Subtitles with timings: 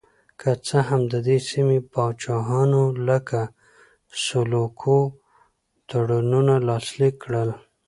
[0.39, 3.41] که څه هم د دې سیمې پاچاهانو لکه
[4.25, 4.97] سلوکو
[5.89, 7.49] تړونونه لاسلیک کړل.